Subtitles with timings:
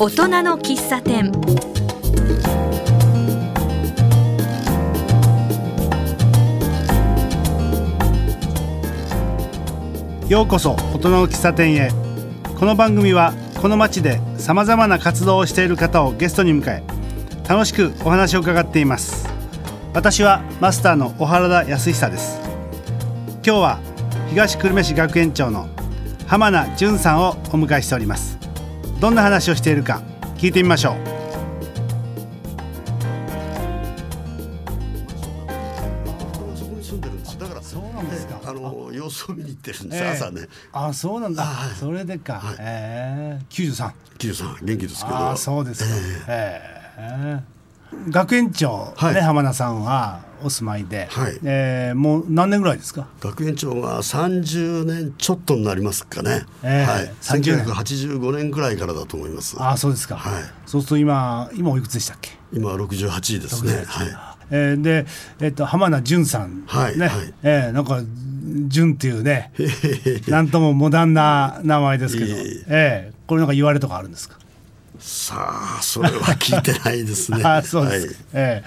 [0.00, 1.32] 大人の喫茶店。
[10.28, 11.90] ようこそ大人の喫茶店へ。
[12.56, 16.84] この番組はこの街でさまざまな活動をしている方をゲストに迎え
[17.48, 19.28] 楽しくお話を伺っています。
[19.94, 22.38] 私はマスターの小原田康久です。
[23.44, 23.78] 今日は
[24.30, 25.68] 東久留米市学園長の
[26.28, 28.37] 浜名淳さんをお迎えしております。
[29.00, 30.02] どんな話をしているか
[30.36, 31.18] 聞いてみましょう。
[39.28, 40.48] 様見に行ってるんです、ええ朝ね。
[40.72, 41.74] あそうなんだ、はい。
[41.74, 42.56] それでか、はい。
[42.58, 45.36] ええ93 93元気ですけど。
[45.36, 45.90] そうですか、
[46.28, 46.62] え
[47.44, 47.57] え
[48.10, 49.14] 学園長、はい。
[49.14, 51.38] ね浜田さんはお住まいで、はい。
[51.42, 53.08] ええもう何年ぐらいですか？
[53.20, 57.66] 学園長が30年ちょっとになりますかね、ええはい、30年。
[57.66, 59.56] 1985年くらいからだと思います。
[59.60, 60.42] ああそうですか、はい。
[60.66, 62.30] そうすると今今おいくつでしたっけ？
[62.52, 63.84] 今68ですね。
[63.86, 64.08] はい。
[64.50, 65.06] えーで、
[65.40, 67.10] えっと浜名淳さん、ね、はいはい。
[67.42, 68.00] えーなんか
[68.68, 69.52] 淳っていうね
[70.28, 72.34] なんともモダンな名前ですけど、
[72.68, 74.38] えーこれなんか言われとかあるんですか？
[74.98, 77.42] さあそれは聞いてないですね。
[77.44, 78.14] あそうです。
[78.14, 78.64] か、え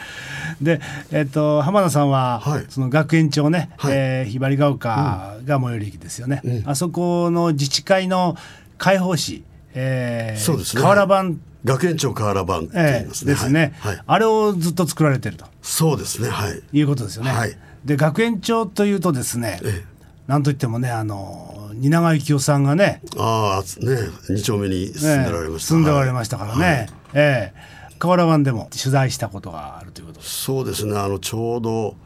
[0.62, 0.64] え。
[0.64, 2.66] で、えっと浜田さんは、はい。
[2.70, 3.94] その学園長ね、はい。
[3.94, 8.38] えーひばりが丘が最寄り駅ですよね、あそこの自治会の
[8.78, 10.82] 開放誌、えー、そうですね。
[10.82, 13.96] 瓦版、学園長瓦版って言えーいますね、ですね、はい。
[13.96, 15.46] はいあれをずっと作られてると。
[15.62, 16.30] そうですね。
[16.30, 16.62] はい。
[16.72, 17.32] いうことですよね。
[17.32, 17.58] はい。
[17.84, 19.84] で学園長というとですね、え
[20.32, 23.98] なんといってもねあの蜷川幸雄さんがねああね
[24.30, 26.90] 二丁目に住んでられました、住んでおられましたからね、はい。
[27.16, 27.54] ええ。
[28.00, 30.26] 河原湾でも取材したことがあるということで。
[30.26, 30.44] す。
[30.44, 30.98] そうですね。
[30.98, 31.98] あのちょうど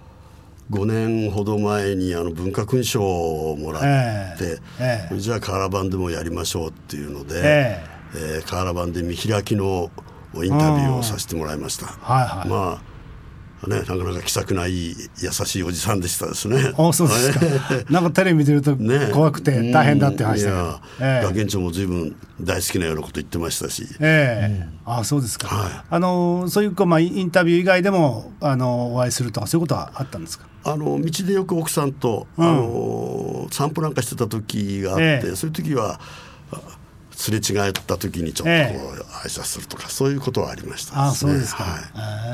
[0.72, 3.82] 5年ほど前にあの文化勲章をもらっ
[4.40, 5.14] て、ええ。
[5.14, 7.84] えじゃあ瓦版でもやりましょうっていうので、え
[8.16, 8.42] え。
[8.44, 9.92] ー瓦版で見開きの
[10.34, 11.86] インタビューをさせてもらいました。
[11.86, 12.50] はいはい。
[12.50, 12.95] まあ
[13.68, 16.74] ね、なかなか気さくないい優しいおじさんでしたですね。
[16.78, 17.40] あそうですか。
[17.90, 19.10] なんかテレビ見てるとね。
[19.12, 20.58] 怖くて大変だって話だけど。
[20.58, 21.26] うんいや、ええ。
[21.26, 24.70] 学園長も随分大好きなようなこと言ってましたし、ええ。
[24.86, 25.72] あそうですか、はい。
[25.90, 30.46] あのそういうこう、まあ、インタビュー以外でもあのお会いするとかそういうことはあったんですか？
[30.64, 32.46] あの道でよく奥さんと、うん。
[32.48, 35.36] あの散歩なんかしてた時があって、ええ。
[35.36, 36.00] そういう時は
[36.52, 36.60] あ
[37.16, 38.70] すれ違った時にちょっとこうえ
[39.24, 41.82] 挨拶するとか、そういうことはありましたあねそうですか、はい。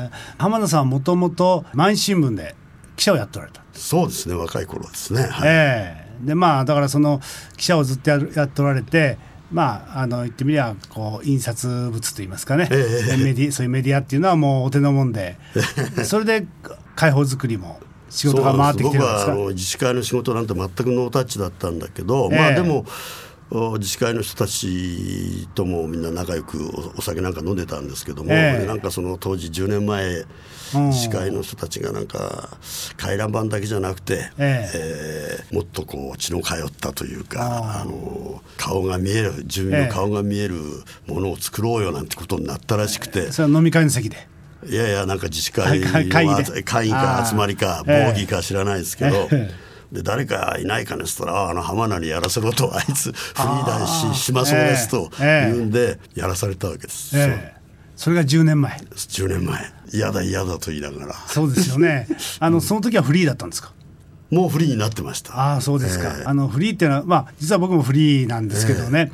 [0.08, 2.54] ええ浜田さんはもともと毎日新聞で
[2.96, 3.62] 記者をやっておられた。
[3.72, 4.34] そうですね。
[4.34, 5.48] 若い頃ですね、はい。
[5.48, 6.26] ええ。
[6.26, 7.20] でまあだからその
[7.56, 9.18] 記者をずっとやるやっておられて
[9.50, 13.16] まああの言ってみりゃこう印刷物といいますかね、ええ。
[13.16, 15.38] メディそういうメディアっていうのはもうお手のもんで。
[16.04, 16.46] それで
[16.96, 19.30] 解放作りも仕事が回ってきてるんですか？
[19.30, 22.38] 僕はあの自治会の仕事なんて全くノータッチだったんだけど、ええ。
[22.38, 22.86] まあでもお
[23.52, 28.60] 自治会の人たちともみんな仲良くおお酒なんか飲んでたんですけども、ええ。
[28.62, 30.24] でなんかその当時10年前
[30.74, 30.88] うん。
[30.88, 32.48] 自治会の人たちがなんか
[32.96, 35.44] 回覧板だけじゃなくて、ええ。
[35.50, 40.54] ーもっとこう血の通ったというかああの顔が見える住民の顔が見える
[41.06, 43.32] ものを作ろうよなんてことになったらしくて。
[43.32, 44.28] それは飲み会の席で。
[44.66, 49.50] いやいやなんか自治会の会会議か集まりかあー合議か知らないですけど、え
[49.92, 57.62] で誰かいないかねっつったらああの浜名にやらせろとあいつ フリーダンししまそうですとええ言うんでやらされたわけです、ええ。
[57.94, 58.78] それが10年前。
[58.96, 59.60] そう10年前。
[59.92, 61.14] 嫌だ嫌だと言いながら。
[61.26, 62.08] そうですよね。
[62.40, 63.72] あのその時はフリーだったんですか？
[64.30, 65.38] もうフリーになってました。
[65.38, 66.24] ああそうですか、ええ。
[66.24, 69.12] あのフリーっていうのはまあ実は僕もフリーなんですけどね、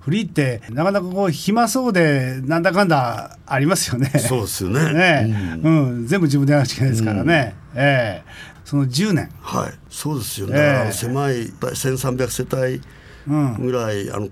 [0.00, 4.10] フリーってなかなかこう暇そうでなんだかんだありますよね。
[4.18, 4.92] そうですよね。
[4.92, 6.06] ねうん。
[6.06, 8.30] 全部自分でやらなきゃいけないですからね、ええ
[8.66, 9.30] その10年。
[9.40, 9.72] はい。
[9.88, 10.66] そうですよね、ええ。
[10.66, 14.28] だから狭い1300世帯ぐらい、あの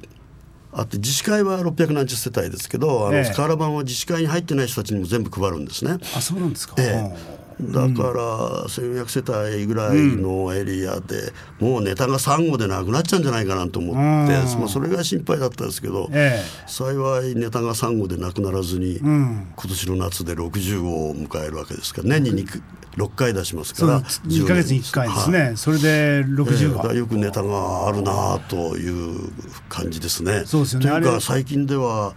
[0.73, 3.33] あって自治会は600何十世帯ですけどあの、ええ。
[3.33, 5.99] 瓦版は自治会に入ってない人たちにも全部配るんですね。
[6.17, 14.61] あそうなんですか、ええだから1400世帯ぐらいのエリアで、もうネタが3号でなくなっちゃうんじゃないかなと思って、うん。
[14.61, 19.53] まあ、それが心配だったんですけど、え幸いネタが3号でなくならずに、ん。
[19.55, 22.63] 今年の夏で60号を迎えるわけですから年に 2,
[22.97, 25.57] 6回出しますから2ヶ月に1回ですね、はい。
[25.57, 26.99] それで60ええ。
[26.99, 29.31] よくネタがあるなという
[29.69, 30.43] 感じですね。
[30.45, 30.91] そうですよね。
[30.91, 32.15] というか最近では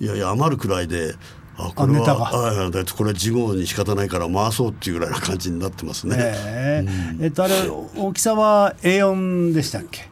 [0.00, 1.14] いやいや余るくらいで
[1.66, 2.24] あこれネタが。
[2.24, 6.16] はあこれは事後に仕方ないから回そうっていうぐらいな感じになってますね。
[6.18, 6.84] え。
[7.20, 7.54] ええっとあれ
[7.96, 10.08] 大きさは A4 でしたっけ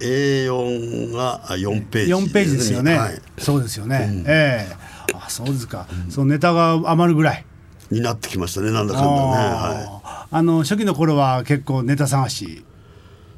[0.00, 4.76] ？A4 が4ページ、4ページですよね、はい、そうですよね、ええ。
[5.14, 7.46] あそうですか、そのネタが余るぐらい。
[7.90, 9.16] になってきましたねなんだかんだね。
[9.16, 10.26] はい。
[10.30, 12.64] あの初期の頃は結構ネタ探し。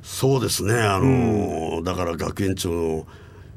[0.02, 0.74] そうですね。
[0.74, 3.06] あの、だから学園長の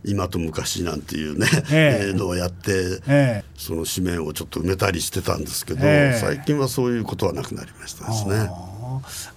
[0.03, 2.07] 今と昔なんていうね、ええ。
[2.09, 6.19] えーのをやって、えその紙面をちょっと埋めたりしてたんですけど、ええ。
[6.19, 8.49] 最近はそういうことはなくなりましたですね。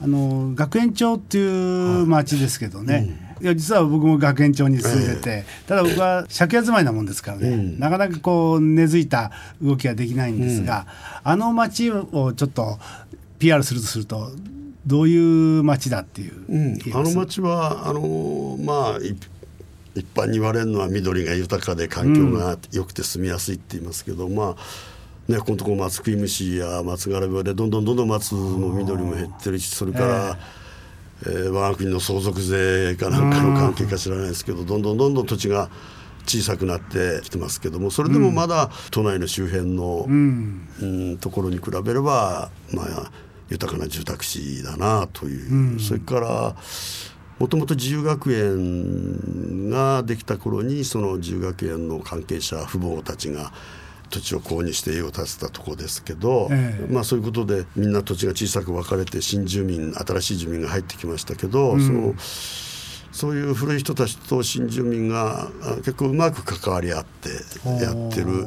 [0.00, 9.30] あの学園町っていう町ですけどね、いや実は僕も学園町に住んでて、ただ僕は借家住まいなもんですからね、なかなかこう根付いた
[9.62, 10.86] 動きはできないんですが、
[11.22, 12.78] あの町をちょっと
[13.38, 14.32] PR するとすると
[14.86, 16.78] どういう町だっていう、うん。
[16.94, 19.16] あの町はあのまあい
[19.94, 35.70] 一般に言われるのは緑が豊かで環境が良くて住みやすいって言いますけど、まあねこのところ松食い虫や松柄病でどんどんどんどん松の緑も減ってるしそれから、えー我が国の相続税かなんかの関係か知らないですけどどんどんどんどん土地が
[36.26, 41.18] 小さくなってきてますけどもそれでもまだ都内の周辺の、うん。
[41.20, 43.10] ところに比べれば、まあ、
[43.48, 46.56] 豊かな住宅地だなという、それから
[47.38, 53.52] もともと自由学園ができた頃にその自由学園の関係者父母たちが
[54.10, 56.92] 土地を購入して家を建てたところですけど、ええ。
[56.92, 62.14] まあ、そういうことでみんな土地が小さく分かれて新住民新しい住民が入ってきましたけど、その
[63.10, 67.30] そういう古い人たちと新住民があ結構うまく関わり合って
[67.82, 68.46] やってる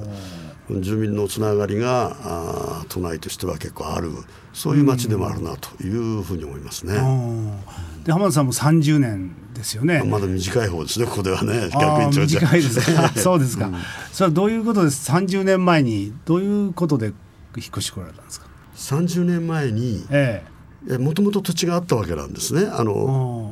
[0.69, 4.12] 住民のつながりがあ都内としては結構ある
[4.54, 6.96] そういう街でもあるなというふうに思いますね。
[6.96, 8.04] うん。
[8.04, 10.04] で浜田さんも30年ですよね。
[10.04, 11.69] まだ短い方ですねここではね。
[11.72, 13.10] 逆に短いですか？
[13.16, 13.69] そうですか、
[14.12, 17.16] それはどういうことです？30年前にどういうことで引っ
[17.69, 20.44] 越してこられたんですか？30年前にえ
[21.00, 22.68] もともと土地があったわけなんですね。
[22.72, 23.52] あえの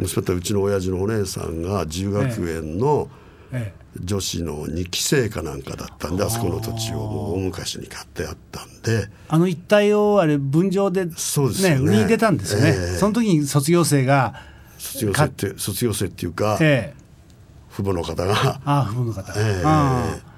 [0.00, 3.08] うちの親父のお姉さんが自由学園の
[3.52, 9.08] ええ女子の2期生かなんかだったんであそこの土地をもう大昔に買ってあったんで。
[9.28, 11.82] あの一帯をあれ分譲でそうですよね。
[11.82, 12.96] 売りに出たんですよね、ええ。
[12.96, 14.34] その時に卒業生が
[14.78, 17.04] 卒業生って卒業生っていうかええ。
[17.70, 18.34] 父母の方が。
[18.34, 19.62] ああ父母の方、ええ。
[19.64, 20.34] ああ。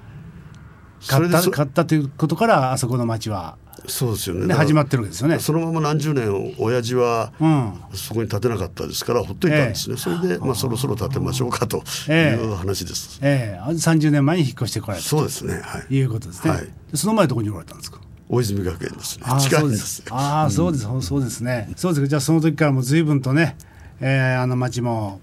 [1.07, 4.53] 買った買ったということからあそこの町は、そうですよね。
[4.53, 5.39] 始まってるわけですよね。
[5.39, 7.73] そのまま何十年親父はうん。
[7.93, 12.43] そこに建てなかったですからほっといたんですね、それで、まあ、そろそろ建てましょうかとええ。
[12.43, 13.69] いう話です、ええ。
[13.69, 15.81] 30年前に引っ越してこられたそうですねはい。
[15.83, 16.61] ということですね、はい。
[16.61, 17.99] でその前どこにおられたんですか？
[18.29, 19.23] 大泉学園ですね。
[19.25, 21.69] ああ近いそうでんですああそうです、そうですね。
[21.77, 22.01] そうです。
[22.01, 23.55] かじゃあその時からもう随分とね、
[24.01, 25.21] えーあの町も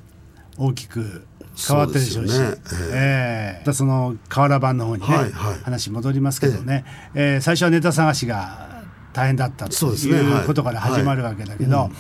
[0.57, 2.39] 大きく変わってるでしょうし。
[2.39, 2.55] ね。
[2.93, 3.59] ええ。
[3.61, 5.59] またその瓦版の方にね、はいはい。
[5.63, 6.85] 話戻りますけどね、
[7.15, 11.91] えー最初はネタ探しが大変だったといいうことから始まるわけだけど、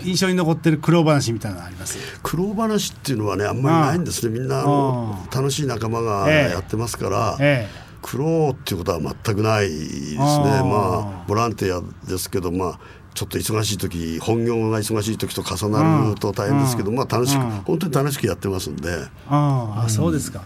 [0.00, 1.98] 印象に残ってる苦労話みたいなのあります？
[2.22, 4.38] 苦労話っていうのはねあんまりないんですね。
[4.38, 6.52] みんなあのあ楽しい仲間がええ。
[6.52, 7.68] やってますから、え
[8.00, 10.20] 苦労っていうことは全くないですね。
[10.20, 12.80] まあボランティアですけどまあ
[13.18, 17.50] ちょっと忙しい時本業が忙しい時と重なると大変ですけど、まあ楽しく、うん。
[17.62, 18.90] 本当に楽しくやってますんで。
[19.28, 20.44] ああ、そうですか。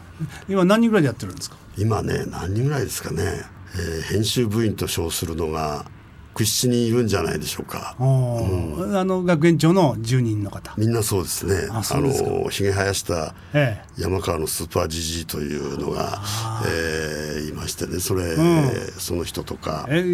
[0.48, 1.56] 今何人ぐらいでやってるんですか？
[1.76, 3.22] 今ね何人ぐらいですかね、
[3.74, 5.84] えー編集部員と称するのが
[6.34, 7.94] 67人いるんじゃないでしょうか。
[7.98, 8.98] おー。
[8.98, 10.74] あの学園長の住人の方。
[10.76, 11.68] みんなそうですね。
[11.70, 14.02] あのひげ生やしたええ。
[14.02, 16.22] 山川のスーパージジイというのが、
[16.66, 18.00] えーいましてね。
[18.00, 18.70] それ、ん。
[18.98, 19.86] その人とか。
[19.88, 20.04] え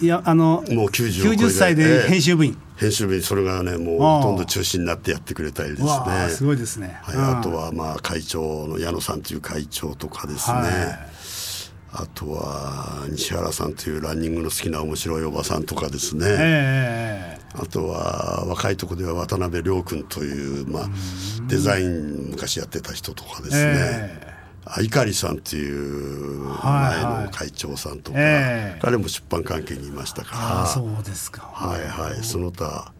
[0.00, 1.44] いやあのもう90を超えて。
[1.44, 3.22] 90歳で編集部員、編集部員。
[3.22, 5.90] それがねもうほとんど中心になってやってくれたりですね。
[6.30, 10.68] すごいですね、はい、うんあとはまあ会長の矢野さんという会長とかですね、は
[11.14, 11.17] い
[11.92, 20.88] あとは西原さんというランニングの好きな面白いおばさんとかですね、ええあとは若いところでは渡辺亮君という、まあ、
[21.46, 23.72] デザイン昔やってた人とかですね、
[24.22, 24.28] え
[24.70, 28.78] あ碇さんっていうはいはい前の会長さんとか、ええ。
[28.82, 30.38] 彼も出版関係にいましたから。
[30.38, 31.42] ああそうですか。
[31.54, 32.22] はいはい。
[32.22, 32.92] その他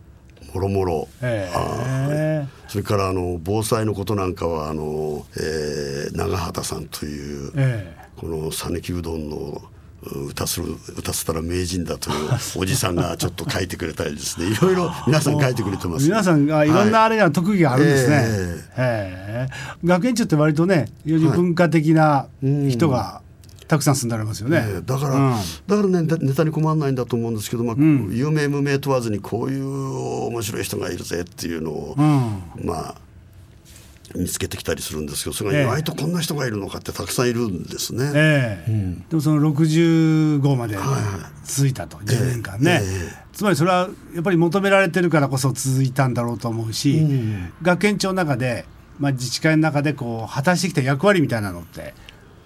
[0.55, 1.09] もろもろ。
[1.23, 8.09] ええそれからあの防災のことなんかはあの、えー長畑さんという、ええ。
[8.17, 9.63] この讃岐うどんの
[10.03, 12.17] う歌する歌せたら名人だという
[12.57, 14.49] おじさんがちょっと書いてくれたりですね。
[14.49, 16.07] いろいろ皆さん書いてくれてます。
[16.07, 18.17] 皆さんがいろんなあれが特技があるんですね、
[18.77, 19.49] ええ。
[19.51, 23.23] え学園長って割とね非常に文化的な人が
[23.69, 25.33] たくさん住んでありますよね、えーだから、うん。
[25.67, 32.67] だからねネタに困らないんだと思うんですけど、まあ有名無名問わずにこういう面白い人がいるぜっていうのを、うん。
[32.67, 32.95] まあ
[34.17, 35.65] 見つけてきたりするんですけどそれええ。
[35.65, 38.11] が意外とこんな人がいるのかってたくさんいるんですね。
[38.15, 38.97] ええ。
[39.11, 40.79] でもその65まで
[41.45, 43.29] 続いたと、10年間ね、ええ。
[43.35, 47.07] つまりそれはやっぱり求められてるからこそ続いたんだろうと思うし、
[47.61, 48.65] 学園長の中で、
[48.99, 51.93] まあ、自治会の中でこう果たしてきた役割みたいなのって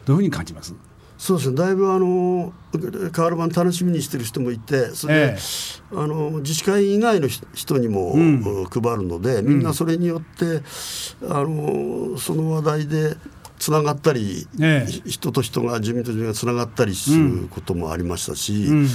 [0.05, 0.75] どういうふうに感じます？
[1.23, 1.57] そうですね。
[1.57, 2.53] だいぶあの
[3.13, 5.39] 瓦版楽しみにしてる人もいてそれで、え
[5.93, 8.15] あの自治会以外の人人にも、
[8.69, 10.63] 配るのでみんなそれによって、
[11.29, 13.17] あのその話題で
[13.57, 18.89] つながったり、え人と人が住民と住民がつながったりすることもありましたし、うん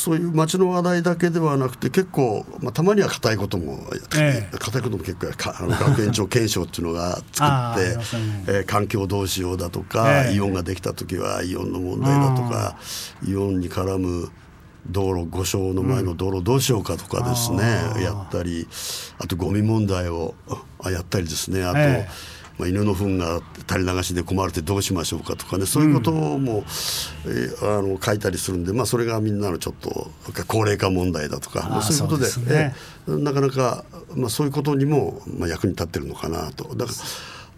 [0.00, 3.78] そういう街の話題だけではなくて結構、まあ、たまには硬いことも
[4.16, 4.58] ええ。
[4.58, 7.98] 硬、いことも結構かあの学園長検証っていうのが作って
[8.48, 10.34] えー環境どうしようだとか、ええ。
[10.34, 12.76] イオンができた時はイオンの問題だとか、
[13.26, 14.30] イオンに絡む
[14.88, 18.02] 道路五所の前の道路どうしようかとかですね、あー。
[18.02, 18.66] やったり
[19.18, 20.34] あとゴミ問題を
[20.82, 26.64] あやったりですねあと、ええまあ、犬の糞が垂れ流しで困るってどうしましょうかとかねそういうことも、
[27.24, 30.10] えーあの書いたりするんで、まあ、それがみんなのちょっと
[30.46, 32.74] 高齢化問題だとかまあそういうことでですね。
[33.08, 36.76] えーなかなか、まあ、そういうことにも、まあ、役に立ってるのかなと。
[36.76, 36.92] だか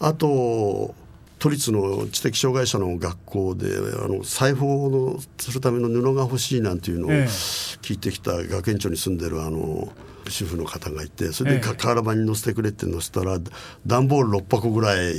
[0.00, 0.94] らあと
[1.38, 3.66] 都立の知的障害者の学校で
[4.02, 7.24] あの裁縫のするための布が欲しいなんていうのをええ。
[7.24, 9.92] 聞いてきた学園長に住んでるあの
[10.28, 13.38] 主婦の方がいてそれで瓦版に乗せてくれって乗せたら
[13.86, 15.14] 段ボール6箱ぐらい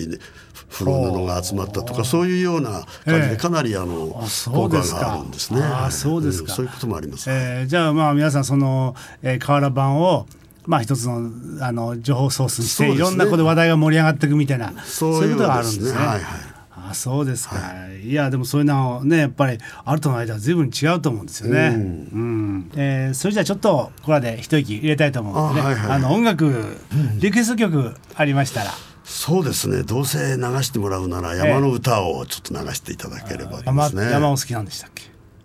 [0.70, 3.30] 風呂布が集まったとかそういうような感じええ。
[3.32, 4.08] でかなりあの
[4.52, 5.62] 効果があるんですね。
[5.62, 6.52] あそうですか。
[6.54, 7.30] んそういうこともあります。
[7.30, 10.26] えーじゃあまあ皆さんその、えー、瓦版を
[10.66, 13.08] まあ一つのあの情報ソースにして、そうですね。
[13.08, 15.98] いろんなことで話題が盛り上がっていくみたいなそういうことがあるんですね。
[15.98, 16.53] はいはい
[16.90, 17.56] あそうですか、
[18.04, 21.70] い、やでもそういうのはねやっぱりあるとの間は随分違うと思うんですよね。
[21.70, 22.72] うん。
[22.76, 25.62] えーそれじゃあちょっとここらで一息入れたいと思うのでね。
[25.62, 26.02] あ、あはいはい。
[26.02, 26.78] の音楽
[27.20, 28.72] リクエスト曲ありましたら、
[29.04, 29.84] そうですね。
[29.84, 34.12] どうせ流してもらうなら山の歌をちょっと流していただければいい山ですね。
[34.12, 35.04] 山お好きなんでしたっけ？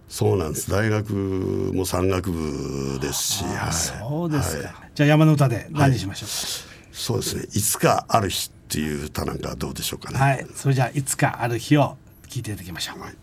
[0.09, 0.71] そうなんです。
[0.71, 3.73] 大学も山岳部ですし、あはい。
[3.73, 6.29] そうですか、はいじゃあ山の歌で何にしましょう
[6.93, 7.45] そうですね。
[7.55, 10.19] いつかある日っていう歌なんかどうでしょうかね。
[10.19, 11.97] かはい、それじゃあいつかある日を
[12.29, 13.15] 聞いていただきましょう、はい。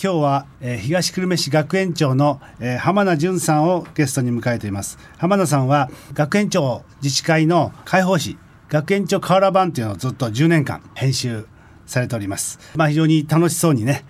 [0.00, 4.96] 今日は、えー東久留米市学園長の、えー浜名淳さんをゲストに迎えています。
[5.18, 11.48] 浜名さんは学園長自治会の広報誌学園長瓦版というのをずっと10年間編集
[11.86, 12.60] されております。
[12.76, 14.04] まあ非常に楽しそうにね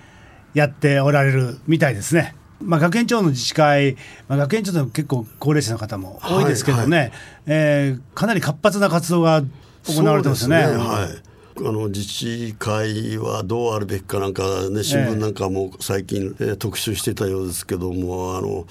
[0.53, 3.97] やっておられるみたいですねまあ、学園長の自治会、
[4.29, 7.13] まあ、学園長でも結構高齢者の方も多いですけどね、はい。
[7.47, 9.43] えーかなり活発な活動が
[9.87, 10.57] 行われてますよね。
[10.57, 11.35] はい。
[11.57, 18.67] あの自治会はどうあるべきかなんかね新聞なんかも最近、えー特集してたようですけどもあの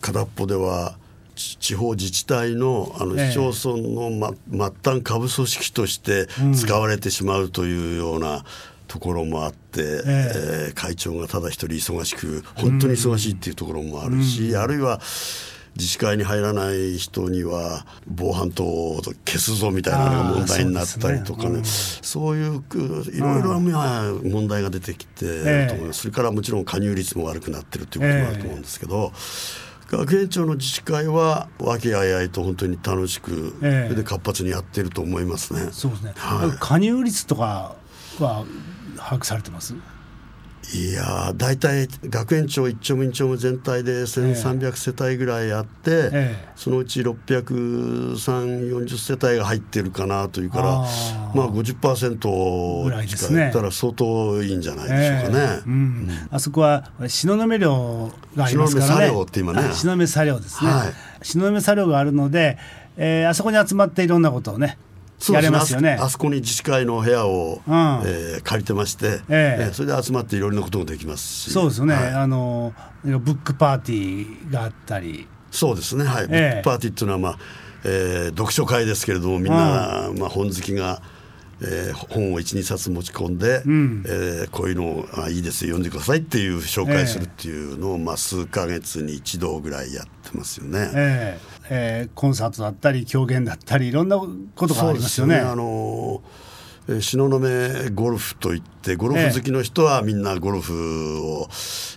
[0.00, 0.98] 片っぽでは
[1.34, 3.30] ち地方自治体のあのええ。
[3.30, 8.44] 市町村の、ま、末端下部組織として使われてしまうというような
[8.92, 15.00] ところもあって、えー会長がただ一人忙しく本当に忙しいっていうところもあるし、あるいは
[15.76, 21.62] 自治会に入らない人には防犯灯を消すぞみたいなのが問題になったりとかね。
[21.64, 22.78] そういうく
[23.14, 29.12] いろいろまあ問題が出てきてると思います、それからもちろん加入率も悪くなってるということもあると思うんですけど。
[29.90, 33.88] 学園長の自治会は和気あいあいと本当に楽しく、ええ。
[33.90, 35.68] それで活発にやってると思いますね。
[35.70, 36.50] そうですね、はい。
[36.58, 37.76] 加入率とか
[38.18, 38.46] は
[39.02, 39.74] 把握されてます？
[40.74, 46.48] いやー大体学園長一丁目二丁目全体で1300世帯ぐらいあって、ええ。
[46.54, 51.36] そのうち63040世帯が入ってるかなというからあー。
[51.36, 53.50] まあ50%ぐらいですね。
[53.52, 55.44] たら相当いいんじゃないでしょうかね。
[55.44, 55.62] ええ。
[55.66, 56.08] うん。
[56.30, 58.92] あそこは東雲寮がありますからね。
[58.94, 59.58] 東雲って今ね。
[59.58, 60.92] あ東雲茶寮ですね、はい。
[61.22, 62.56] 東雲茶寮があるので、
[62.96, 64.78] えーあそこに集まっていろんなことをね
[65.30, 65.96] やれますよね。
[66.00, 67.74] あそこに自治会の部屋を、うん。
[68.04, 69.64] えー借りてまして、ええ。
[69.64, 71.50] えーそれで集まっていろいろなこともできますし。
[71.52, 72.14] そうですよね、はい。
[72.14, 72.72] あの
[73.04, 75.28] ブックパーティーがあったり。
[75.50, 76.04] そうですね。
[76.04, 76.30] はい、ええ。
[76.30, 77.38] ブックパーティーっていうのは、まあ
[77.84, 81.02] えー読書会ですけれどもみんな、まあ、本好きが、
[81.64, 84.04] えー本を12冊持ち込んで、ん。
[84.06, 90.90] えーこういうのあいいですよ読んでくださいっていう紹介するっていうのを、まあ、数ヶ月に一度ぐらいやってますよね。
[90.94, 95.36] えええーコンサートだったり狂言だったりいろんなことがありますよね。
[95.36, 96.32] あのえー
[97.00, 97.38] 東雲
[97.94, 101.48] ゴルフといってゴルフ好きの人はみんなゴルフを、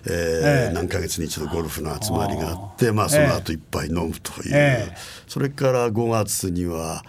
[0.06, 0.74] えーええ。
[0.76, 4.96] 何ヶ月に一度ゴルフの集まりがあってまあ、その後いっぱい飲むという、ええ。
[5.28, 7.04] それから5月には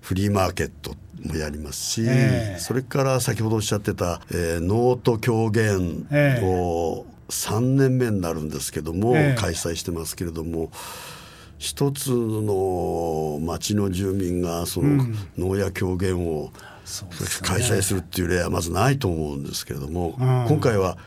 [0.00, 2.58] フリーマーケットもやりますし、ええ。
[2.58, 6.44] それから先ほどおっしゃってた、えー、ノート狂言ええ。
[6.44, 9.40] を3年目になるんですけども、ええ。
[9.40, 10.70] 開催してますけれども。
[11.58, 15.06] 一つの町の住民がその
[15.38, 16.50] 能や狂言を
[17.44, 20.46] 開催するっていう例はまずないと思うんですけれども、ん。
[20.48, 20.98] 今回は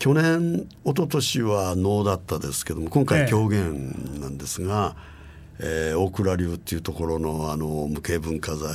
[0.00, 3.06] 去年一昨年は能だったですけども今ええ。
[3.06, 8.72] 回狂言なんですが、えー大倉流っていうところのあの無形文化財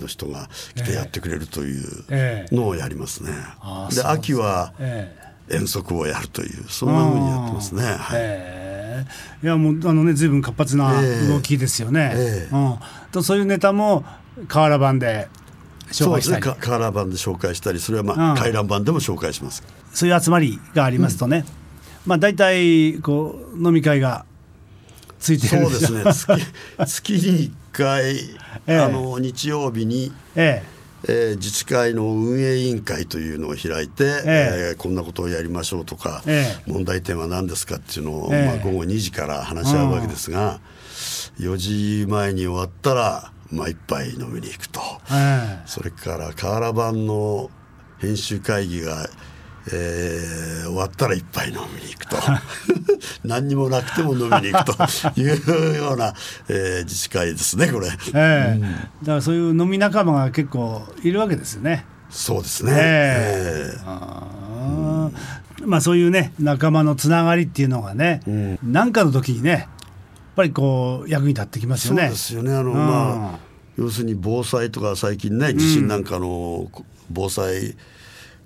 [0.00, 2.54] の人が来てやってくれるというええ。
[2.54, 3.30] のをやりますね。
[3.94, 5.14] で秋はえ
[5.48, 5.56] え。
[5.56, 7.82] 遠足をやるというそんなふうにやってますね。
[7.84, 7.96] はい。
[7.96, 9.06] ええ。
[9.06, 9.06] え
[9.42, 10.92] いやもうあのね随分活発な
[11.28, 12.54] 動きですよね、ええ。
[12.54, 12.78] うん、
[13.10, 14.04] とそういうネタも
[14.48, 15.28] 瓦版で
[15.90, 16.42] 紹介したり。
[16.42, 18.36] かカラー版で紹介したりそれはまあ、うん。
[18.36, 19.62] 回覧版でも紹介します。
[19.92, 21.44] そういう集まりがありますとね、
[22.06, 24.24] まあ大体こう飲み会が
[25.22, 26.36] ついてるんそうでですすね。
[26.84, 28.16] 月月に1回、
[28.66, 30.72] えあの日曜日に、ええ。
[31.32, 34.74] ー自治会の運営委員会というのを開いて、ええ。
[34.74, 36.70] ーこんなことをやりましょうとか、ええ。
[36.70, 38.46] 問題点は何ですかっていうのを、ええ。
[38.46, 40.60] まあ、午後2時から話し合うわけですが、
[41.38, 44.80] 4時前に終わったら、まあ、一杯飲みに行くと。
[45.10, 45.62] ええ。
[45.66, 47.50] それから瓦版の
[47.98, 49.08] 編集会議が、
[49.68, 52.16] えー終わったら一杯飲みに行くと。
[53.24, 54.76] 何にもなくても飲みに行くと。
[55.20, 56.14] いうような、
[56.48, 57.88] えー自治会ですねこれ。
[58.14, 58.60] ええ。
[58.60, 61.84] だからそういう飲み仲間が結構いるわけですよね。
[62.10, 63.74] そうですね、ええ。
[63.74, 65.66] えーあー。
[65.66, 69.68] まあそういうね仲間のつながりっていうのがね何、かの時にねやっ
[70.34, 72.02] ぱりこう役に立ってきますよね。
[72.04, 72.52] そうですよね。
[72.54, 72.74] あの、うん。
[72.74, 73.38] まあ
[73.76, 76.70] 要するに防災とか最近ね地震なんかの
[77.10, 77.76] 防災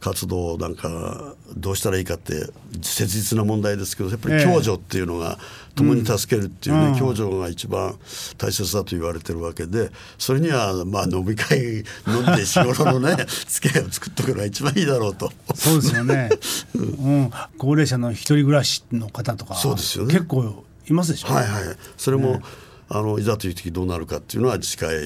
[0.01, 2.47] 活動なんかどうしたらいいかって
[2.83, 4.45] 切実な問題ですけどやっぱりええ。
[4.45, 5.39] 共助っていうのが
[5.75, 6.99] 共に助けるっていうね、うん。
[6.99, 7.99] 共助が一番
[8.39, 11.59] 大切だと言われてるわけでそれにはまあ飲み会
[12.07, 15.33] 飲んで日頃のね 付き合いを作っとくのが一番いいだろうと。
[15.55, 16.31] そうですよね、
[16.77, 20.15] うん、高齢者の一人暮らしの方とかそうですよね。
[20.15, 21.29] 結構いますでしょ？
[21.29, 21.63] はいはい、
[21.97, 22.41] それも、
[22.89, 25.01] あのいざという時どうなるかっていうのは自治会で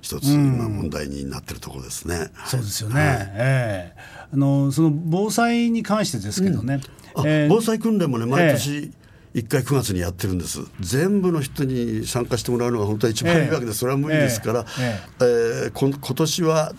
[0.00, 2.30] 一つ今問題になってるところですね。
[2.46, 4.00] そうですよね、ええ。
[4.32, 6.80] あのその防災に関してですけどね、
[7.14, 7.48] あええ。
[7.48, 8.92] 防災訓練もね毎年
[9.34, 10.60] 1回9月にやってるんです。
[10.80, 15.24] 全部の人に参加してもらうのが本当は一番いいわけで、ええそれは無理ですから、ええ。
[15.68, 16.72] ーこん今年は、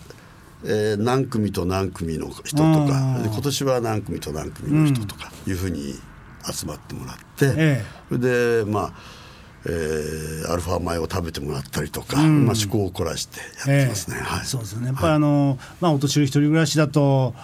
[0.64, 5.94] えー何組と何組の人とか今年は何組と何組の人とかいうふうに
[6.44, 7.84] 集まってもらって、え。
[8.08, 9.19] それでまあ
[9.66, 14.16] えーアルファ米を食べてもらったりとか、まあ、趣向を凝らしてやってますね。
[14.16, 14.46] はい。
[14.46, 14.88] そうですよね。
[14.88, 17.34] やっぱりあの、まあ、お年寄り一人暮らしだと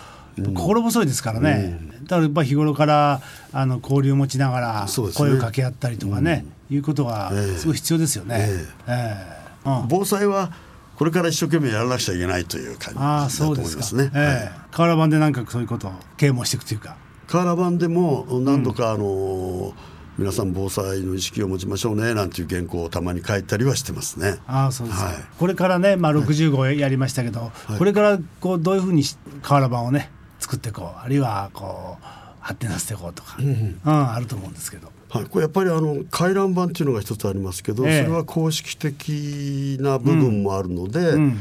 [0.54, 8.36] 心細いですからね、だからやっぱり日頃からあの交流を持ちながら声を掛け合ったりとかね、いうことがすごい必要ですよね。
[8.38, 9.36] ええ。
[9.64, 9.88] えうん。
[9.88, 10.52] 防災は
[10.96, 13.86] これから一生懸命やらなくちゃいけないという感じだとそうですか。
[13.94, 14.04] 思い。
[14.04, 14.10] ますね。
[14.14, 14.50] え。
[14.52, 16.96] え瓦版でなんかそういうことを啓蒙していくというか。
[17.26, 19.74] カーラ版でも何度かあの、
[20.18, 24.38] 皆さん防災の意識を持ちましょうねなんていう原稿をたまに書いたりはしてますね。
[24.46, 25.14] ああそうですか、はい。
[25.38, 32.04] これからね、まあ、65やりましたけど、これからこうどういうふうにし瓦版をね作っていこうあるいはこう
[32.40, 34.90] 発展させていこうとか、うんあると思うんですけど。
[35.08, 38.04] はい、これやっぱりあの回覧版っていうのが一つありますけど、ええ。
[38.04, 41.40] それは公式的な部分もあるので、ん。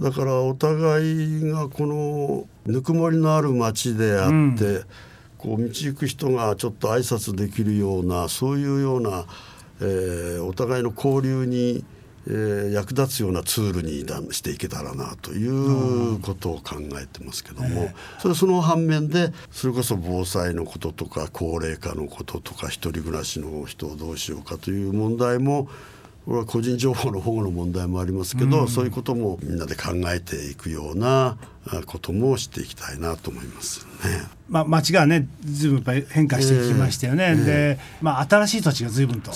[0.00, 4.82] だからお互いがこのぬくもりのある街であって、
[5.38, 9.24] こう道行く人がちょっと挨拶できるようなそういうような、
[9.80, 11.84] えーお互いの交流に、
[12.26, 25.68] えー役立つようなツールにだしていけたらなということを考えてますけども、それその反面でそれこそ防災のこととか高齢化のこととか一人暮らしの人をどうしようかという問題も
[26.28, 34.26] これは個人情報の保護の問題もありますけど、そういうこともみんなで考えていくようなあこともしていきたいなと思いますね。
[34.46, 39.32] まあ、街がねずいぶんやっぱり変化してきましたよね、で、まあ、新しい土地がずいぶんと。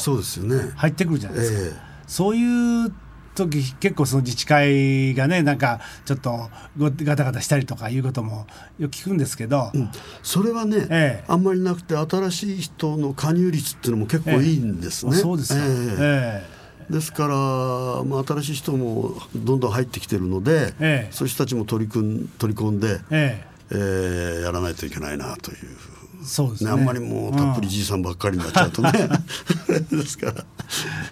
[0.77, 2.93] 入ってくるじゃないですか、えそういう
[3.35, 8.47] 時結構その自治会がねなんかちょっとごガタガタしたりとかいうことも
[8.79, 9.91] よく聞くんですけど、うん。
[10.23, 11.25] それはね、ええ。
[11.27, 15.13] あんまりなくて新しい人の加入率っていうのも結構いいんですね。
[15.13, 15.65] あそうですか、え。
[15.65, 16.52] ええ
[16.91, 17.35] ですから、
[18.05, 21.13] まあ、新しい人もどんどん入ってきてるので、ええ。
[21.13, 23.53] そういう人たちも取り組ん取り込んで、ええ。
[23.71, 25.57] えーやらないといけないなという。
[25.63, 26.71] えそうですね。
[26.71, 28.93] ね、あんまりもうたっぷりじいさんばっかりになっちゃうとね、
[29.91, 30.45] ですから。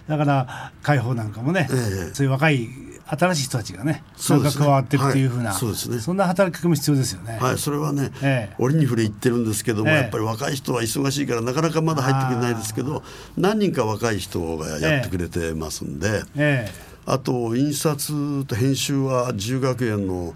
[0.07, 2.13] だから解放なんかもね、ええ。
[2.13, 2.69] そういう若い
[3.17, 4.65] 新しい人たちがねそうですね。
[4.65, 5.59] なんか加わっていくっていうふうな、はい。
[5.59, 5.99] そうですね。
[5.99, 7.37] そんな働きかけも必要ですよね。
[7.41, 8.55] はい、それはね、ええ。
[8.57, 9.95] 折に触れ言ってるんですけども、ええ。
[9.97, 13.03] やっぱり若い人は忙しいからなかなかまだ入ってくれないですけど
[13.37, 16.71] 何人か若い人がやってくれてますんで、え
[17.05, 20.35] あと印刷と編集は自由学園の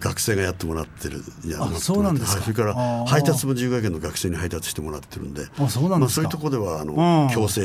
[0.00, 2.32] 学生がやってもらってるやあってもらってそうなんですか。
[2.32, 2.42] はい。
[2.42, 6.20] それから配達も自由学園の学生に配達してもらってるんであそうなんですか。
[6.20, 7.34] まあ、そういうところではあの、うん。
[7.34, 7.62] 強制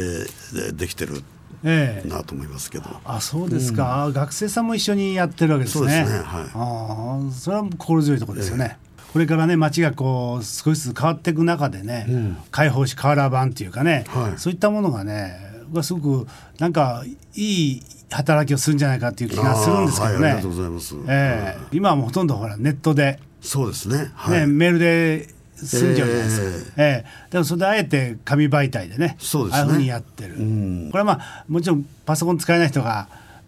[0.53, 1.23] でできてる
[1.65, 2.85] なと思いますけど。
[3.03, 5.81] あそうですか、あ学生さんも一緒にやってるわけですね。
[5.81, 8.77] そうですねはいああそれは心強いところですよね。
[9.11, 15.39] これからね街がこう少しずつ変わっていく中でね、開放し瓦版っていうかね、はいそういったものがね
[15.81, 16.27] すごく
[16.59, 20.25] なんかいい働きをするんじゃないかっていう気がするんですけどね。
[20.25, 20.95] はい、ありがとうございます。
[21.07, 24.11] ええ今はもうほとんどほらネットで、そうですね。
[24.15, 24.39] はい。
[24.41, 27.31] ねメールで済んじゃうじゃないですか、ええ。
[27.31, 29.61] でもそれであえて紙媒体でねそうですね。
[29.61, 30.89] ああいうふうにやってる、うん。
[30.91, 33.07] これはまあもちろんパソコン使えない人が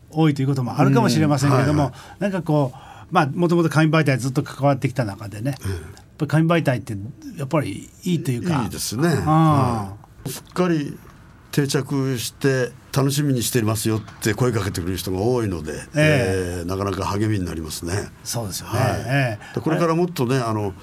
[0.10, 1.90] 多いということもあるかもしれませんけれども、うん。
[1.90, 2.78] はなんかこう
[3.12, 5.60] まあもともと紙媒体ずっと関わってきた中でね、やっ
[6.18, 6.96] ぱり紙媒体って
[7.38, 8.64] やっぱりいいというか。
[8.64, 10.98] いいですね、あはいすっかり
[11.52, 16.62] 定着して楽しみにしていますよって声かけてくれる人が多いので、ええ。
[16.64, 18.10] ーなかなか励みになりますね。
[18.24, 18.90] そうですよね、はい。
[19.06, 19.56] ええ。
[19.56, 20.74] でこれからもっとねあの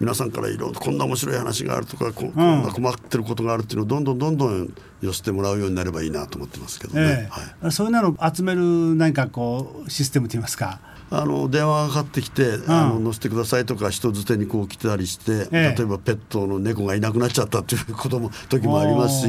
[0.00, 7.00] 皆さんからいろいろこんな面白い話があるとかここんな困ってることがあるっていうのをどんどんどんどん寄せてもらうようになればいいなと思ってますけどね。
[7.00, 7.28] ええ。
[7.62, 7.72] はい。
[7.72, 10.80] そういうのを集める何かこうシステムといいますか？
[11.10, 15.76] あの電話がかかってきて、あの乗せてくださいとか人づてにこう来たりして、ええ。
[15.76, 19.28] 例えばペットの猫がいなくなっちゃったっていうことも時もあります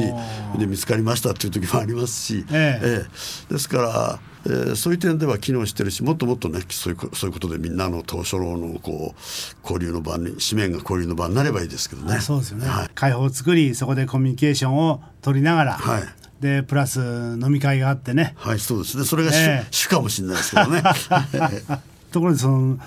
[0.58, 2.86] で見つかりましたっていう時もありますし、ええ。
[2.86, 3.06] え
[3.50, 3.52] え。
[3.52, 9.18] ですから、えーそういう点では機能してるしもっともっとねそういうこそういうことでみんなの当初老のこう
[9.62, 12.20] 交流の場に紙面が交流の場になればいいですけどね。
[12.20, 12.88] そうですよね、はい。
[12.94, 16.02] 会報を作りそこでコミュニケーションを取りながら、はい。
[16.40, 18.34] でプラス飲み会があってね。
[18.36, 19.04] はい、そうですね。
[19.04, 19.66] それが主,、ええ。
[19.70, 20.82] 主かもしれないですけどね。
[22.12, 22.78] ところでその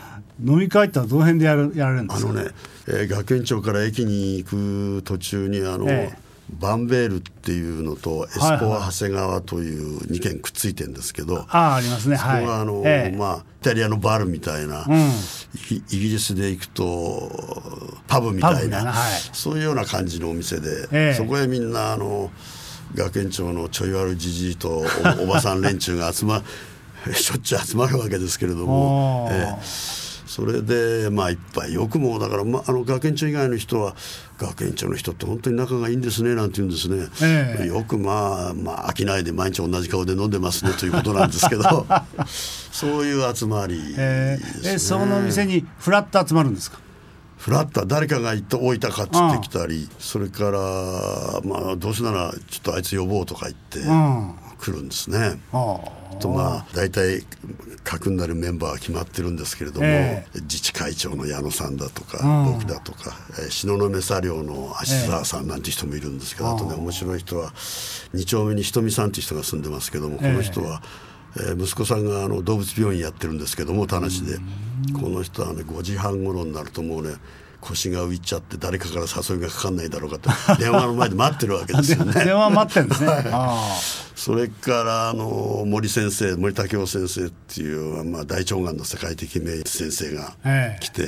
[0.45, 2.29] 飲み会ってのはどの辺でやるやられるんですか？
[2.29, 2.51] あのね、
[2.87, 8.57] えー学園長から駅に行く途中にあの、ええバンベールっていうのとエスポはい。
[8.57, 12.15] はいア長谷川という2軒くっついてるんですけど、ああありますね。
[12.17, 13.17] ここはいがあの、ええ。
[13.17, 15.09] まあイタリアのバルみたいな、うん。
[15.69, 19.19] イギリスで行くとパブみたいなはい。
[19.33, 21.13] そういうような感じのお店で、ええ。
[21.15, 22.31] そこへみんなあの
[22.95, 24.69] 学園長のちょい悪じじいと
[25.19, 26.43] おおばさん連中が集ま
[27.13, 30.06] しょっちゅう集まるわけですけれどもええ
[30.37, 33.95] それでまあ一杯よくもだから、まあ、あの学園長以外の人は
[34.37, 37.65] 学園長の人って本当に仲がいいんですねなんて言うんですね、ええ。
[37.65, 41.87] よくまあまあ飽きないで毎日同じ顔で飲んでますねということなんですけど。
[42.71, 46.77] そういう集まりですね、えーえその店にフラッと集まるんですか？
[47.39, 50.59] フラッター誰かが行って置いたかっつってきたりそれから
[51.43, 55.39] まあどうせならちょっとあいつ呼ぼうとか言ってうん来るんですね。
[55.51, 55.79] あ
[56.19, 57.23] とまあ大体
[57.83, 62.53] 核になるメンバーは決まってるんですけれども、え自治会長の矢野さんだとか、うん。
[62.53, 74.15] 僕だとか、えー東雲作業の芦沢さんなんて人もいるんですけど、あとね面白い人は2丁目にひとみさんっていう人が住んでますけども、この人は、えー息子さんがあの動物病院やってるんですけども田無で、
[74.99, 77.13] この人はね5時半頃になるともうね
[77.69, 80.29] 腰が浮いちゃって誰かから誘いがかかんないだろうかって
[80.63, 82.13] 電話の前で待ってるわけですよね。
[82.25, 83.09] 電話待ってるんですね。
[83.31, 83.75] あ
[84.15, 90.83] それからあの森先生森武雄先生っていう、まあ、大腸がんの世界的名先生がええ。
[90.83, 91.07] 来て、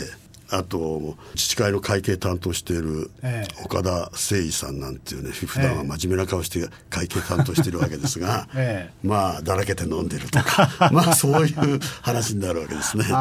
[0.51, 3.63] あと自治会の会計担当しているええ。
[3.63, 13.05] 岡田誠一さんなんていうね普段は真面目な顔して会計担当してるわけですが、えまあだらけて飲んでるとか まあそういう話になるわけですね。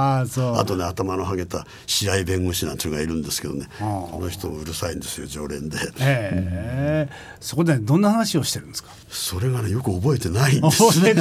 [0.58, 5.76] あとね頭のハゲた白井弁護士なんていうのがいるんですけどねこの人もうるさいんですよ常連で。
[6.00, 7.12] ええ。
[7.40, 8.90] そこでどんな話をしてるんですか？
[9.10, 11.14] それがねよく覚えてないんですね。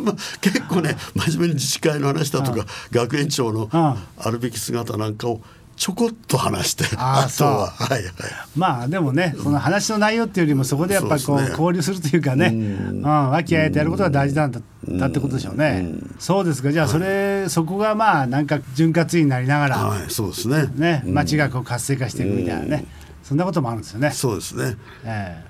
[0.00, 5.40] まあ、結構ね真面目に自治会の話だとか、学園長のああるべき姿なんかを
[5.78, 8.12] ちょこっと話してああとははいはい。
[8.56, 13.02] まあでもねその話の内容っていうよりもそこでやっぱりこうね交流するというかねうん。
[13.02, 15.86] 和気あいあいとやることが大事なんだだってことでしょうね。
[16.18, 20.10] そうですかじゃあそれそこがまあなんか潤滑油になりながらはい。
[20.10, 20.66] そうですね。
[20.74, 22.84] ね街がこう活性化していくみたいなね。
[23.22, 24.10] そんなこともあるんですよね。
[24.10, 24.76] そうですね。
[25.04, 25.44] え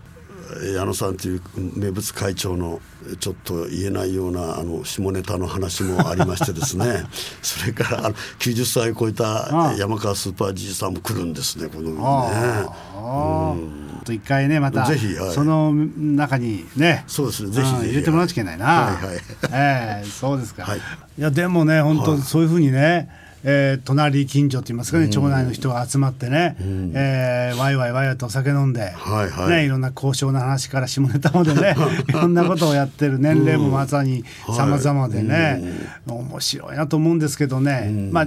[0.74, 1.42] 矢野さんという
[1.76, 2.80] 名物会長の
[3.20, 7.04] ちょっと言えないようなあの下ネタの話もありましてですね。
[7.42, 11.98] それからあの90歳を超えた山川スーパーじいさんも来るんですねこのね。
[12.00, 13.88] ああ。
[14.08, 19.16] と一回ねまたぜひはいその中にねそうですねぜひうん入れてもらわなきゃいけないなはいはい
[19.52, 20.80] ええそうですかはいい
[21.18, 23.10] やでもね本当そういうふうにね
[23.44, 26.56] えー隣近所といいますかね町内の人が集まってね
[26.94, 29.50] えーワイワイワイワイとお酒飲んではいはい。
[29.50, 31.76] ねいろんな交渉の話から下ネタまでね
[32.08, 35.62] いろんなことをやってる年齢もまさに様々でね
[36.06, 38.26] 面白いなと思うんですけどねまあ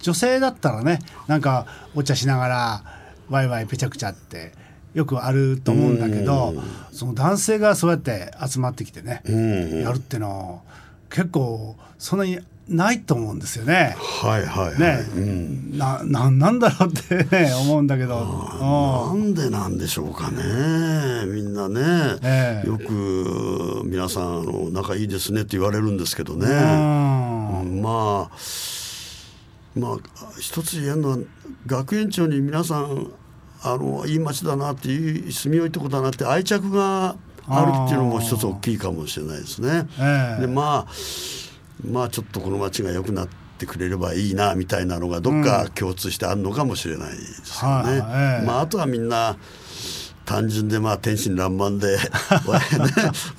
[0.00, 2.82] 女性だったらねなんかお茶しながら
[3.28, 4.52] ワイワイぺちゃくちゃって
[4.94, 6.54] よくあると思うんだけど
[6.92, 9.20] その男性がそうやって集まってきてね
[9.84, 10.70] やるってのは
[11.10, 13.96] 結構そんなにないと思うんですよね。
[13.98, 15.78] はいはいはい、ね、うん。
[15.78, 18.20] なななんだろうって、ね、 思うんだけど。
[18.60, 21.26] なんでなんでしょうかね。
[21.26, 22.68] みんなね、ええ。
[22.68, 26.50] よく皆さんあの仲いいですねって言われるんですけどね、う
[27.66, 27.82] ん。
[27.82, 28.30] まあ
[29.76, 29.98] まあ
[30.38, 31.18] 一つ言えるのは
[31.66, 33.10] 学園長に皆さん
[33.62, 37.16] あのいい町だなっていう住みよいとこだなって愛着が
[37.48, 39.88] あるっていうのも一つ大きいかもしれないですね。
[39.98, 40.40] ええ。
[40.42, 40.92] でまあ
[41.84, 48.00] まあちょっとこの町が良くなっってくれればいいなみたいなのがどっか共通してあるのかもしれないですよね。
[48.00, 49.36] はいええまあ、あとはみんな
[50.24, 52.02] 単純でまあ天真爛漫で、ね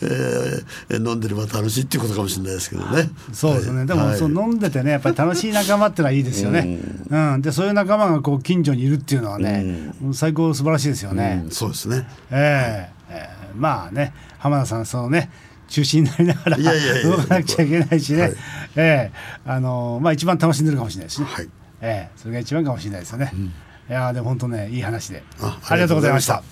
[0.04, 3.10] えー飲んでれば楽しいっていうことかもしれないですけどね。
[3.32, 4.10] そうですね、でも、はい。
[4.10, 7.42] はいそう飲んでてねやっぱり楽しい仲間ってのはいいですよね、うん。
[7.42, 11.52] でそういう仲間がこう近所にいるっていうのはね、最高素晴らしいですよね、うん。
[11.52, 12.08] そうですね。
[12.30, 15.30] ええええまあね浜田さんそのね
[15.72, 16.58] 中心になりながら
[17.04, 18.32] 動かなくちゃいけないしね、はい。
[18.32, 18.36] え
[18.76, 19.12] え。
[19.46, 21.50] あのまあ一番楽しんでるかもしれないですね、はい。
[21.82, 22.18] ええ。
[22.18, 23.34] それが一番かもしれないですよね、
[23.90, 25.24] いやでも本当ねいい話で。
[25.42, 26.44] あありがとうございました。